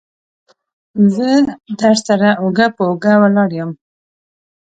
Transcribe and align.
زه 1.15 1.29
درسره 1.79 2.29
اوږه 2.41 2.67
په 2.75 2.81
اوږه 2.89 3.13
ولاړ 3.21 3.49
يم. 3.59 3.71